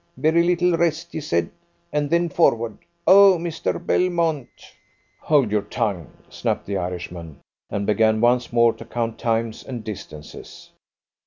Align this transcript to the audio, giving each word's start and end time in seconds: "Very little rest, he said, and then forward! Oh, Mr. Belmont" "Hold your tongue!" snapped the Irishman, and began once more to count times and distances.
"Very 0.17 0.41
little 0.41 0.75
rest, 0.77 1.09
he 1.11 1.21
said, 1.21 1.51
and 1.93 2.09
then 2.09 2.27
forward! 2.27 2.79
Oh, 3.05 3.37
Mr. 3.39 3.73
Belmont" 3.77 4.49
"Hold 5.29 5.51
your 5.51 5.61
tongue!" 5.61 6.07
snapped 6.27 6.65
the 6.65 6.77
Irishman, 6.77 7.39
and 7.69 7.85
began 7.85 8.19
once 8.19 8.51
more 8.51 8.73
to 8.73 8.85
count 8.85 9.19
times 9.19 9.63
and 9.63 9.83
distances. 9.83 10.71